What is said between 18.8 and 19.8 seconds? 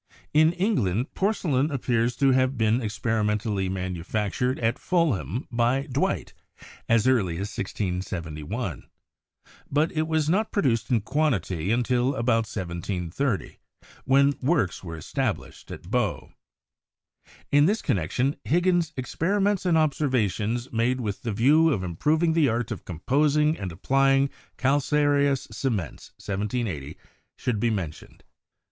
'Experiments and